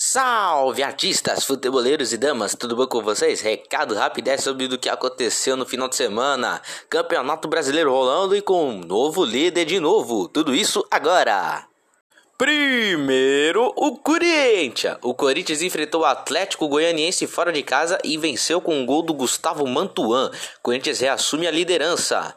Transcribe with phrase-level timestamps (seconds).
[0.00, 3.40] Salve artistas, futeboleiros e damas, tudo bom com vocês?
[3.40, 6.62] Recado rápido é sobre o que aconteceu no final de semana.
[6.88, 10.28] Campeonato Brasileiro rolando e com um novo líder de novo.
[10.28, 11.66] Tudo isso agora.
[12.38, 14.98] Primeiro, o Corinthians.
[15.02, 19.12] O Corinthians enfrentou o Atlético Goianiense fora de casa e venceu com um gol do
[19.12, 20.30] Gustavo Mantuan.
[20.62, 22.36] Corinthians reassume a liderança.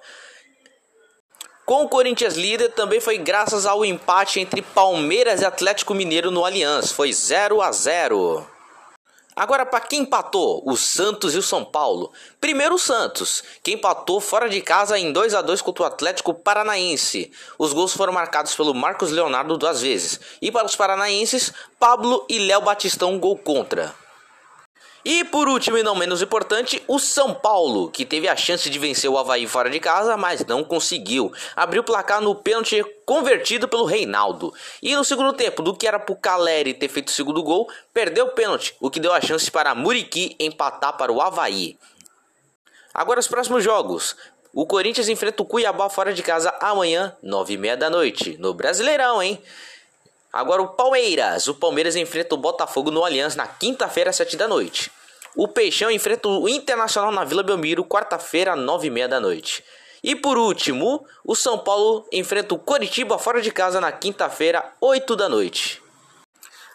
[1.66, 6.44] Com o Corinthians líder, também foi graças ao empate entre Palmeiras e Atlético Mineiro no
[6.44, 6.92] Allianz.
[6.92, 8.46] Foi 0 a 0.
[9.34, 10.62] Agora, para quem empatou?
[10.66, 12.12] O Santos e o São Paulo.
[12.42, 16.34] Primeiro, o Santos, que empatou fora de casa em 2 a 2 contra o Atlético
[16.34, 17.32] Paranaense.
[17.58, 20.20] Os gols foram marcados pelo Marcos Leonardo duas vezes.
[20.42, 23.96] E para os paranaenses, Pablo e Léo Batistão, gol contra.
[25.04, 28.78] E por último e não menos importante, o São Paulo, que teve a chance de
[28.78, 31.34] vencer o Havaí fora de casa, mas não conseguiu.
[31.56, 34.54] Abriu o placar no pênalti convertido pelo Reinaldo.
[34.82, 38.26] E no segundo tempo, do que era pro Caleri ter feito o segundo gol, perdeu
[38.26, 41.78] o pênalti, o que deu a chance para Muriqui empatar para o Havaí.
[42.94, 44.16] Agora os próximos jogos.
[44.54, 48.54] O Corinthians enfrenta o Cuiabá fora de casa amanhã, nove e meia da noite, no
[48.54, 49.42] Brasileirão, hein?
[50.32, 51.48] Agora o Palmeiras.
[51.48, 54.92] O Palmeiras enfrenta o Botafogo no Allianz na quinta-feira, às 7 da noite.
[55.36, 59.64] O Peixão enfrenta o Internacional na Vila Belmiro, quarta-feira, nove e meia da noite.
[60.04, 65.16] E por último, o São Paulo enfrenta o Coritiba fora de casa na quinta-feira, 8
[65.16, 65.81] da noite.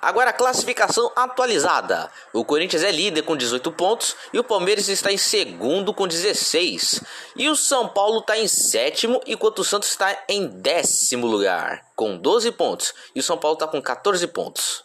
[0.00, 2.10] Agora a classificação atualizada.
[2.32, 7.02] O Corinthians é líder com 18 pontos e o Palmeiras está em segundo com 16.
[7.34, 12.16] E o São Paulo está em sétimo, enquanto o Santos está em décimo lugar com
[12.16, 12.94] 12 pontos.
[13.14, 14.84] E o São Paulo está com 14 pontos.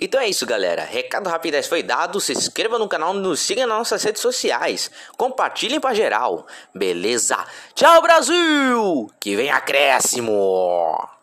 [0.00, 0.82] Então é isso, galera.
[0.82, 2.20] Recado rapidez foi dado.
[2.20, 4.90] Se inscreva no canal, nos siga nas nossas redes sociais.
[5.16, 6.46] Compartilhem para geral.
[6.74, 7.36] Beleza?
[7.74, 9.10] Tchau, Brasil!
[9.20, 11.21] Que vem acréscimo!